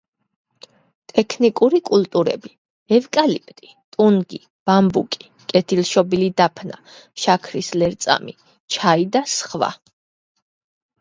[1.11, 2.51] ტექნიკური კულტურები:
[2.99, 6.83] ევკალიპტი, ტუნგი, ბამბუკი, კეთილშობილი დაფნა,
[7.27, 8.39] შაქრის ლერწამი,
[8.79, 9.75] ჩაი და სხვა.